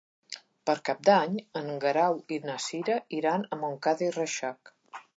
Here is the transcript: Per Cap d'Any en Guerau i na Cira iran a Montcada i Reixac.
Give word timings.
Per 0.69 0.73
Cap 0.89 1.03
d'Any 1.09 1.35
en 1.61 1.69
Guerau 1.85 2.19
i 2.39 2.41
na 2.49 2.57
Cira 2.71 2.99
iran 3.21 3.49
a 3.59 3.63
Montcada 3.63 4.09
i 4.09 4.13
Reixac. 4.21 4.79